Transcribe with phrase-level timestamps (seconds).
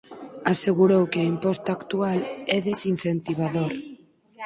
[0.53, 2.19] Asegurou que o imposto actual
[2.55, 3.71] é desincentivador.